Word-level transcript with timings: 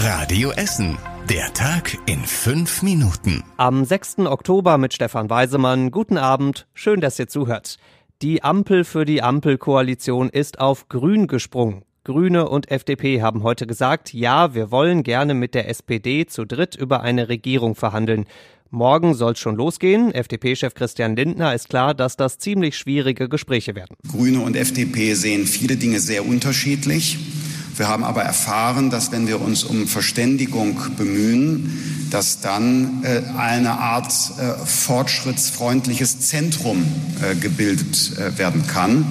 Radio 0.00 0.52
Essen. 0.52 0.96
Der 1.28 1.52
Tag 1.54 1.98
in 2.06 2.20
fünf 2.20 2.82
Minuten. 2.82 3.42
Am 3.56 3.84
6. 3.84 4.20
Oktober 4.20 4.78
mit 4.78 4.94
Stefan 4.94 5.28
Weisemann. 5.28 5.90
Guten 5.90 6.18
Abend. 6.18 6.68
Schön, 6.72 7.00
dass 7.00 7.18
ihr 7.18 7.26
zuhört. 7.26 7.78
Die 8.22 8.44
Ampel 8.44 8.84
für 8.84 9.04
die 9.04 9.22
Ampelkoalition 9.22 10.28
ist 10.28 10.60
auf 10.60 10.88
Grün 10.88 11.26
gesprungen. 11.26 11.82
Grüne 12.04 12.48
und 12.48 12.70
FDP 12.70 13.22
haben 13.22 13.42
heute 13.42 13.66
gesagt, 13.66 14.14
ja, 14.14 14.54
wir 14.54 14.70
wollen 14.70 15.02
gerne 15.02 15.34
mit 15.34 15.56
der 15.56 15.68
SPD 15.68 16.26
zu 16.26 16.44
dritt 16.44 16.76
über 16.76 17.00
eine 17.00 17.28
Regierung 17.28 17.74
verhandeln. 17.74 18.26
Morgen 18.70 19.14
soll 19.14 19.32
es 19.32 19.40
schon 19.40 19.56
losgehen. 19.56 20.14
FDP-Chef 20.14 20.74
Christian 20.74 21.16
Lindner 21.16 21.54
ist 21.54 21.70
klar, 21.70 21.92
dass 21.92 22.16
das 22.16 22.38
ziemlich 22.38 22.78
schwierige 22.78 23.28
Gespräche 23.28 23.74
werden. 23.74 23.96
Grüne 24.08 24.42
und 24.42 24.54
FDP 24.54 25.14
sehen 25.14 25.44
viele 25.44 25.76
Dinge 25.76 25.98
sehr 25.98 26.24
unterschiedlich. 26.24 27.18
Wir 27.78 27.86
haben 27.86 28.02
aber 28.02 28.22
erfahren, 28.22 28.90
dass 28.90 29.12
wenn 29.12 29.28
wir 29.28 29.40
uns 29.40 29.62
um 29.62 29.86
Verständigung 29.86 30.80
bemühen, 30.96 32.08
dass 32.10 32.40
dann 32.40 33.04
äh, 33.04 33.22
eine 33.38 33.78
Art 33.78 34.12
äh, 34.12 34.66
fortschrittsfreundliches 34.66 36.20
Zentrum 36.20 36.84
äh, 37.22 37.36
gebildet 37.36 38.18
äh, 38.18 38.36
werden 38.36 38.66
kann. 38.66 39.06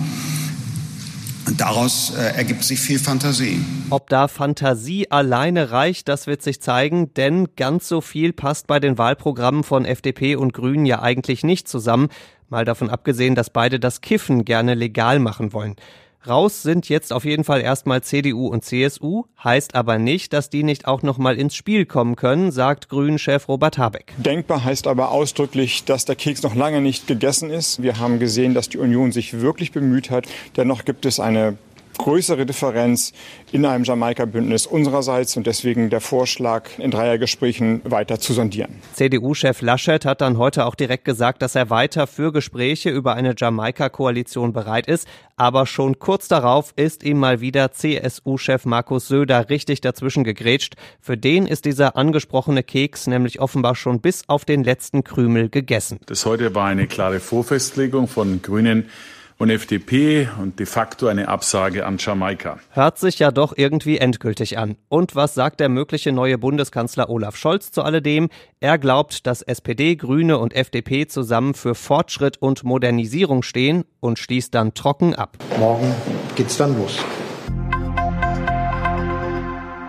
Und 1.45 1.61
daraus 1.61 2.11
äh, 2.17 2.35
ergibt 2.35 2.65
sich 2.65 2.81
viel 2.81 2.99
Fantasie. 2.99 3.63
Ob 3.89 4.09
da 4.09 4.27
Fantasie 4.27 5.09
alleine 5.09 5.71
reicht, 5.71 6.09
das 6.09 6.27
wird 6.27 6.41
sich 6.41 6.61
zeigen, 6.61 7.13
denn 7.13 7.47
ganz 7.55 7.87
so 7.87 8.01
viel 8.01 8.33
passt 8.33 8.67
bei 8.67 8.81
den 8.81 8.97
Wahlprogrammen 8.97 9.63
von 9.63 9.85
FDP 9.85 10.35
und 10.35 10.53
Grünen 10.53 10.85
ja 10.85 11.01
eigentlich 11.01 11.45
nicht 11.45 11.69
zusammen, 11.69 12.09
mal 12.49 12.65
davon 12.65 12.89
abgesehen, 12.89 13.33
dass 13.33 13.49
beide 13.49 13.79
das 13.79 14.01
Kiffen 14.01 14.43
gerne 14.43 14.73
legal 14.73 15.19
machen 15.19 15.53
wollen. 15.53 15.77
Raus 16.25 16.63
sind 16.63 16.89
jetzt 16.89 17.13
auf 17.13 17.25
jeden 17.25 17.43
Fall 17.43 17.61
erstmal 17.61 18.01
CDU 18.01 18.47
und 18.47 18.63
CSU, 18.63 19.23
heißt 19.43 19.75
aber 19.75 19.97
nicht, 19.97 20.33
dass 20.33 20.49
die 20.49 20.63
nicht 20.63 20.87
auch 20.87 21.01
noch 21.01 21.17
mal 21.17 21.37
ins 21.37 21.55
Spiel 21.55 21.85
kommen 21.85 22.15
können, 22.15 22.51
sagt 22.51 22.89
Grünen-Chef 22.89 23.47
Robert 23.47 23.77
Habeck. 23.77 24.13
Denkbar 24.17 24.63
heißt 24.63 24.87
aber 24.87 25.11
ausdrücklich, 25.11 25.85
dass 25.85 26.05
der 26.05 26.15
Keks 26.15 26.43
noch 26.43 26.55
lange 26.55 26.81
nicht 26.81 27.07
gegessen 27.07 27.49
ist. 27.49 27.81
Wir 27.81 27.99
haben 27.99 28.19
gesehen, 28.19 28.53
dass 28.53 28.69
die 28.69 28.77
Union 28.77 29.11
sich 29.11 29.39
wirklich 29.39 29.71
bemüht 29.71 30.09
hat. 30.09 30.25
Dennoch 30.57 30.85
gibt 30.85 31.05
es 31.05 31.19
eine 31.19 31.57
größere 31.97 32.45
Differenz 32.45 33.13
in 33.51 33.65
einem 33.65 33.83
Jamaika-Bündnis 33.83 34.65
unsererseits 34.65 35.37
und 35.37 35.47
deswegen 35.47 35.89
der 35.89 36.01
Vorschlag, 36.01 36.69
in 36.77 36.91
Dreiergesprächen 36.91 37.81
weiter 37.83 38.19
zu 38.19 38.33
sondieren. 38.33 38.75
CDU-Chef 38.93 39.61
Laschet 39.61 40.05
hat 40.05 40.21
dann 40.21 40.37
heute 40.37 40.65
auch 40.65 40.75
direkt 40.75 41.05
gesagt, 41.05 41.41
dass 41.41 41.55
er 41.55 41.69
weiter 41.69 42.07
für 42.07 42.31
Gespräche 42.31 42.89
über 42.89 43.15
eine 43.15 43.33
Jamaika-Koalition 43.37 44.53
bereit 44.53 44.87
ist. 44.87 45.07
Aber 45.35 45.67
schon 45.67 45.99
kurz 45.99 46.27
darauf 46.27 46.73
ist 46.75 47.03
ihm 47.03 47.19
mal 47.19 47.41
wieder 47.41 47.71
CSU-Chef 47.71 48.65
Markus 48.65 49.07
Söder 49.07 49.49
richtig 49.49 49.81
dazwischen 49.81 50.23
gegrätscht. 50.23 50.75
Für 50.99 51.15
den 51.15 51.45
ist 51.45 51.65
dieser 51.65 51.95
angesprochene 51.95 52.63
Keks 52.63 53.07
nämlich 53.07 53.39
offenbar 53.39 53.75
schon 53.75 54.01
bis 54.01 54.23
auf 54.27 54.45
den 54.45 54.63
letzten 54.63 55.03
Krümel 55.03 55.49
gegessen. 55.49 55.99
Das 56.07 56.25
heute 56.25 56.55
war 56.55 56.65
eine 56.65 56.87
klare 56.87 57.19
Vorfestlegung 57.19 58.07
von 58.07 58.41
Grünen 58.41 58.89
und 59.37 59.49
FDP 59.49 60.27
und 60.41 60.59
de 60.59 60.65
facto 60.65 61.07
eine 61.07 61.27
Absage 61.27 61.85
an 61.85 61.97
Jamaika. 61.99 62.59
Hört 62.71 62.97
sich 62.97 63.19
ja 63.19 63.31
doch 63.31 63.53
irgendwie 63.55 63.97
endgültig 63.97 64.57
an. 64.57 64.77
Und 64.89 65.15
was 65.15 65.33
sagt 65.33 65.59
der 65.59 65.69
mögliche 65.69 66.11
neue 66.11 66.37
Bundeskanzler 66.37 67.09
Olaf 67.09 67.35
Scholz 67.35 67.71
zu 67.71 67.83
alledem? 67.83 68.29
Er 68.59 68.77
glaubt, 68.77 69.27
dass 69.27 69.41
SPD, 69.41 69.95
Grüne 69.95 70.39
und 70.39 70.55
FDP 70.55 71.07
zusammen 71.07 71.53
für 71.53 71.75
Fortschritt 71.75 72.37
und 72.37 72.63
Modernisierung 72.63 73.43
stehen 73.43 73.83
und 73.99 74.19
schließt 74.19 74.53
dann 74.53 74.73
trocken 74.73 75.13
ab. 75.13 75.37
Morgen 75.59 75.93
geht's 76.35 76.57
dann 76.57 76.77
los. 76.77 76.97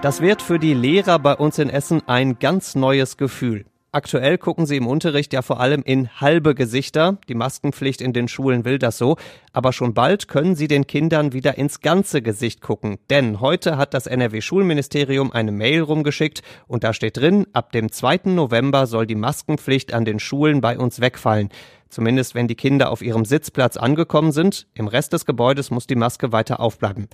Das 0.02 0.20
wird 0.20 0.42
für 0.42 0.60
die 0.60 0.74
Lehrer 0.74 1.19
bei 1.19 1.34
uns 1.34 1.58
in 1.58 1.70
Essen 1.70 2.02
ein 2.06 2.38
ganz 2.38 2.76
neues 2.76 3.16
Gefühl. 3.16 3.64
Aktuell 3.98 4.38
gucken 4.38 4.64
sie 4.64 4.77
im 4.77 4.86
Unterricht 4.86 5.32
ja 5.32 5.42
vor 5.42 5.58
allem 5.58 5.82
in 5.82 6.08
halbe 6.20 6.54
Gesichter. 6.54 7.18
Die 7.28 7.34
Maskenpflicht 7.34 8.00
in 8.00 8.12
den 8.12 8.28
Schulen 8.28 8.64
will 8.64 8.78
das 8.78 8.97
so. 8.97 9.16
Aber 9.53 9.72
schon 9.72 9.92
bald 9.92 10.28
können 10.28 10.54
sie 10.54 10.69
den 10.69 10.86
Kindern 10.86 11.32
wieder 11.32 11.59
ins 11.59 11.81
ganze 11.81 12.22
Gesicht 12.22 12.60
gucken. 12.60 13.00
Denn 13.10 13.41
heute 13.41 13.76
hat 13.76 13.94
das 13.94 14.06
NRW-Schulministerium 14.06 15.32
eine 15.32 15.50
Mail 15.50 15.82
rumgeschickt 15.82 16.42
und 16.69 16.84
da 16.84 16.92
steht 16.94 17.16
drin, 17.16 17.48
ab 17.54 17.72
dem 17.72 17.91
2. 17.91 18.20
November 18.26 18.87
soll 18.87 19.04
die 19.04 19.16
Maskenpflicht 19.16 19.92
an 19.92 20.04
den 20.04 20.20
Schulen 20.20 20.60
bei 20.60 20.78
uns 20.78 21.00
wegfallen. 21.00 21.48
Zumindest 21.88 22.37
wenn 22.37 22.47
die 22.47 22.54
Kinder 22.54 22.91
auf 22.92 23.03
ihrem 23.03 23.25
Sitzplatz 23.25 23.76
angekommen 23.76 24.31
sind. 24.31 24.69
Im 24.75 24.87
Rest 24.87 25.12
des 25.12 25.25
Gebäudes 25.25 25.72
muss 25.72 25.88
die 25.88 25.97
Maske 25.97 26.31
weiter 26.31 26.60
aufbleiben. 26.60 27.08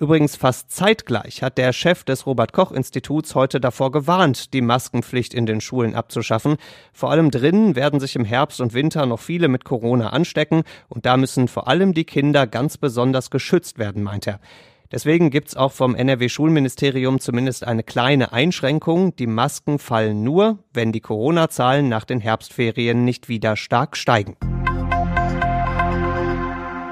Übrigens 0.00 0.36
fast 0.36 0.70
zeitgleich 0.70 1.42
hat 1.42 1.58
der 1.58 1.72
Chef 1.72 2.04
des 2.04 2.24
Robert 2.24 2.52
Koch 2.52 2.70
Instituts 2.70 3.34
heute 3.34 3.58
davor 3.60 3.90
gewarnt, 3.90 4.54
die 4.54 4.60
Maskenpflicht 4.60 5.34
in 5.34 5.44
den 5.44 5.60
Schulen 5.60 5.96
abzuschaffen. 5.96 6.56
Vor 6.92 7.10
allem 7.10 7.32
drinnen 7.32 7.74
werden 7.74 7.98
sich 7.98 8.14
im 8.14 8.24
Herbst 8.24 8.60
und 8.60 8.74
Winter 8.74 9.06
noch 9.06 9.18
viele 9.18 9.48
mit 9.48 9.64
Corona 9.64 10.10
anstecken 10.10 10.62
und 10.88 11.04
da 11.04 11.16
müssen 11.16 11.48
vor 11.48 11.66
allem 11.66 11.94
die 11.94 12.04
Kinder 12.04 12.46
ganz 12.46 12.78
besonders 12.78 13.30
geschützt 13.30 13.80
werden, 13.80 14.04
meint 14.04 14.28
er. 14.28 14.38
Deswegen 14.92 15.30
gibt's 15.30 15.56
auch 15.56 15.72
vom 15.72 15.96
NRW-Schulministerium 15.96 17.18
zumindest 17.18 17.64
eine 17.64 17.82
kleine 17.82 18.32
Einschränkung. 18.32 19.16
Die 19.16 19.26
Masken 19.26 19.80
fallen 19.80 20.22
nur, 20.22 20.60
wenn 20.72 20.92
die 20.92 21.00
Corona-Zahlen 21.00 21.88
nach 21.88 22.04
den 22.04 22.20
Herbstferien 22.20 23.04
nicht 23.04 23.28
wieder 23.28 23.56
stark 23.56 23.96
steigen. 23.96 24.36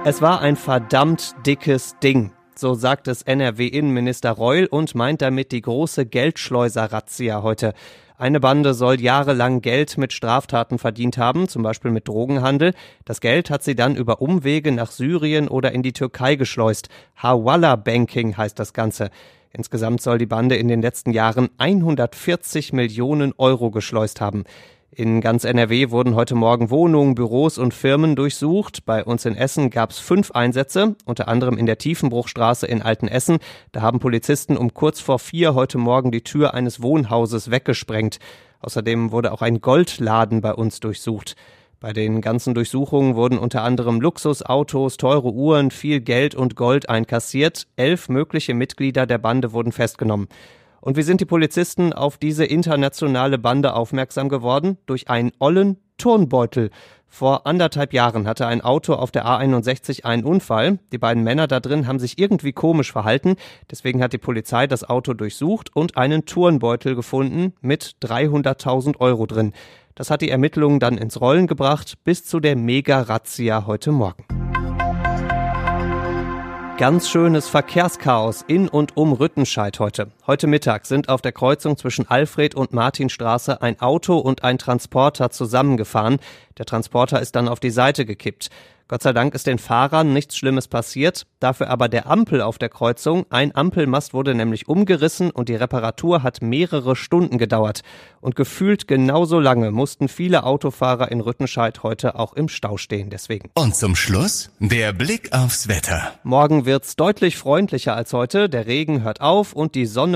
Es 0.05 0.21
war 0.21 0.41
ein 0.41 0.57
verdammt 0.57 1.35
dickes 1.47 1.97
Ding. 2.03 2.33
So 2.59 2.73
sagt 2.73 3.07
es 3.07 3.21
NRW-Innenminister 3.21 4.31
Reul 4.31 4.65
und 4.65 4.95
meint 4.95 5.21
damit 5.21 5.53
die 5.53 5.61
große 5.61 6.07
Geldschleuser-Razzia 6.07 7.43
heute. 7.43 7.75
Eine 8.17 8.41
Bande 8.41 8.73
soll 8.73 8.99
jahrelang 8.99 9.61
Geld 9.61 9.99
mit 9.99 10.15
Straftaten 10.15 10.79
verdient 10.79 11.19
haben, 11.19 11.49
zum 11.49 11.63
Beispiel 11.63 11.91
mit 11.91 12.09
Drogenhandel. 12.09 12.73
Das 13.05 13.21
Geld 13.21 13.51
hat 13.51 13.63
sie 13.63 13.75
dann 13.75 13.95
über 13.95 14.23
Umwege 14.23 14.73
nach 14.73 14.91
Syrien 14.91 15.49
oder 15.49 15.73
in 15.73 15.83
die 15.83 15.93
Türkei 15.93 16.37
geschleust. 16.37 16.89
Hawala 17.17 17.77
Banking 17.77 18.39
heißt 18.39 18.59
das 18.59 18.73
Ganze. 18.73 19.11
Insgesamt 19.53 20.01
soll 20.01 20.17
die 20.17 20.25
Bande 20.25 20.57
in 20.57 20.69
den 20.69 20.81
letzten 20.81 21.13
Jahren 21.13 21.51
140 21.59 22.73
Millionen 22.73 23.35
Euro 23.37 23.71
geschleust 23.71 24.23
haben. 24.23 24.45
In 24.91 25.21
ganz 25.21 25.45
NRW 25.45 25.91
wurden 25.91 26.15
heute 26.15 26.35
Morgen 26.35 26.71
Wohnungen, 26.71 27.15
Büros 27.15 27.59
und 27.59 27.75
Firmen 27.75 28.17
durchsucht. 28.17 28.87
Bei 28.87 29.05
uns 29.05 29.25
in 29.25 29.35
Essen 29.35 29.69
gab 29.71 29.91
es 29.91 29.99
fünf 29.99 30.31
Einsätze, 30.31 30.95
unter 31.05 31.29
anderem 31.29 31.59
in 31.59 31.67
der 31.67 31.77
Tiefenbruchstraße 31.77 32.67
in 32.67 32.83
Altenessen. 32.83 33.39
Da 33.73 33.83
haben 33.83 33.99
Polizisten 33.99 34.57
um 34.57 34.73
kurz 34.73 35.01
vor 35.01 35.19
vier 35.19 35.55
heute 35.55 35.77
Morgen 35.79 36.13
die 36.13 36.23
Tür 36.23 36.55
eines 36.55 36.81
Wohnhauses 36.83 37.51
weggesprengt. 37.51 38.21
Außerdem 38.61 39.11
wurde 39.13 39.33
auch 39.33 39.43
ein 39.43 39.61
Goldladen 39.61 40.41
bei 40.41 40.55
uns 40.55 40.81
durchsucht. 40.81 41.37
Bei 41.79 41.93
den 41.93 42.23
ganzen 42.23 42.55
Durchsuchungen 42.55 43.17
wurden 43.17 43.39
unter 43.39 43.63
anderem 43.63 44.01
Luxusautos, 44.01 44.97
teure 44.97 45.31
Uhren, 45.31 45.71
viel 45.71 46.01
Geld 46.01 46.35
und 46.35 46.57
Gold 46.57 46.89
einkassiert. 46.89 47.67
Elf 47.77 48.09
mögliche 48.09 48.55
Mitglieder 48.55 49.05
der 49.05 49.19
Bande 49.19 49.53
wurden 49.53 49.73
festgenommen. 49.73 50.29
Und 50.87 50.97
wie 50.97 51.03
sind 51.03 51.21
die 51.21 51.25
Polizisten 51.25 51.93
auf 51.93 52.17
diese 52.17 52.45
internationale 52.45 53.39
Bande 53.39 53.75
aufmerksam 53.75 54.29
geworden? 54.29 54.79
Durch 54.87 55.11
einen 55.11 55.33
ollen 55.41 55.79
Turnbeutel. 55.99 56.71
Vor 57.09 57.45
anderthalb 57.45 57.93
Jahren 57.93 58.29
hatte 58.29 58.47
ein 58.47 58.61
Auto 58.61 58.95
auf 58.95 59.11
der 59.11 59.27
A61 59.27 60.05
einen 60.05 60.23
Unfall. 60.23 60.79
Die 60.93 60.99
beiden 60.99 61.25
Männer 61.25 61.49
da 61.49 61.59
drin 61.59 61.89
haben 61.89 61.99
sich 61.99 62.21
irgendwie 62.21 62.53
komisch 62.53 62.93
verhalten. 62.93 63.35
Deswegen 63.69 64.01
hat 64.01 64.13
die 64.13 64.19
Polizei 64.19 64.69
das 64.69 64.89
Auto 64.89 65.13
durchsucht 65.13 65.75
und 65.75 65.97
einen 65.97 66.25
Turnbeutel 66.25 66.95
gefunden 66.95 67.55
mit 67.61 67.97
300.000 68.03 69.01
Euro 69.01 69.27
drin. 69.27 69.55
Das 69.97 70.11
hat 70.11 70.23
die 70.23 70.31
Ermittlungen 70.31 70.79
dann 70.79 70.99
ins 70.99 71.21
Rollen 71.21 71.49
gebracht 71.49 71.95
bis 72.05 72.25
zu 72.25 72.39
der 72.39 72.55
Mega-Razzia 72.55 73.67
heute 73.67 73.91
Morgen. 73.91 74.25
Ganz 76.79 77.09
schönes 77.09 77.49
Verkehrschaos 77.49 78.45
in 78.47 78.69
und 78.69 78.97
um 78.97 79.15
Rüttenscheid 79.15 79.81
heute. 79.81 80.13
Heute 80.27 80.49
Mittag 80.49 80.87
sind 80.87 81.09
auf 81.09 81.23
der 81.23 81.31
Kreuzung 81.31 81.77
zwischen 81.77 82.11
Alfred 82.11 82.57
und 82.57 82.73
Martinstraße 82.73 83.63
ein 83.63 83.81
Auto 83.81 84.19
und 84.19 84.43
ein 84.43 84.59
Transporter 84.59 85.31
zusammengefahren. 85.31 86.19
Der 86.59 86.67
Transporter 86.67 87.21
ist 87.21 87.37
dann 87.37 87.47
auf 87.47 87.61
die 87.61 87.71
Seite 87.71 88.05
gekippt. 88.05 88.51
Gott 88.89 89.03
sei 89.03 89.13
Dank 89.13 89.35
ist 89.35 89.49
den 89.49 89.59
Fahrern 89.59 90.13
nichts 90.13 90.37
Schlimmes 90.37 90.69
passiert, 90.69 91.27
dafür 91.41 91.71
aber 91.71 91.89
der 91.89 92.09
Ampel 92.09 92.41
auf 92.41 92.57
der 92.57 92.69
Kreuzung. 92.69 93.27
Ein 93.31 93.53
Ampelmast 93.53 94.15
wurde 94.15 94.33
nämlich 94.33 94.69
umgerissen 94.69 95.33
und 95.33 95.49
die 95.49 95.57
Reparatur 95.57 96.23
hat 96.23 96.41
mehrere 96.41 96.95
Stunden 96.95 97.37
gedauert. 97.37 97.83
Und 98.21 98.37
gefühlt 98.37 98.87
genauso 98.87 99.41
lange 99.41 99.73
mussten 99.73 100.07
viele 100.07 100.45
Autofahrer 100.45 101.11
in 101.11 101.21
Rüttenscheid 101.21 101.83
heute 101.83 102.17
auch 102.17 102.35
im 102.35 102.49
Stau 102.49 102.77
stehen 102.77 103.11
deswegen. 103.11 103.51
Und 103.55 103.75
zum 103.75 103.97
Schluss 103.97 104.51
der 104.61 104.93
Blick 104.93 105.33
aufs 105.33 105.67
Wetter. 105.67 106.13
Morgen 106.23 106.65
wird's 106.65 106.95
deutlich 106.95 107.37
freundlicher 107.39 107.97
als 107.97 108.13
heute. 108.13 108.49
Der 108.49 108.69
Regen 108.69 109.03
hört 109.03 109.21
auf 109.21 109.53
und 109.53 109.75
die 109.75 109.87
Sonne 109.87 110.16